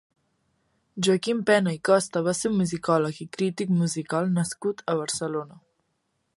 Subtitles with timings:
[1.07, 5.63] Joaquim Pena i Costa va ser un musicòleg i crític musical nascut a Barcelona.